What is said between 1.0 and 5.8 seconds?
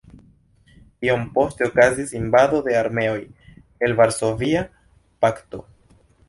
Iom poste okazis invado de armeoj el Varsovia Pakto.